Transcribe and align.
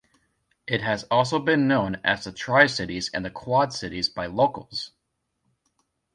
It 0.65 0.81
has 0.81 1.03
also 1.11 1.37
been 1.37 1.67
known 1.67 2.01
as 2.03 2.23
the 2.23 2.31
Tri-Cities 2.31 3.11
and 3.13 3.23
the 3.23 3.29
Quad-Cities 3.29 4.09
by 4.09 4.25
locals. 4.25 4.93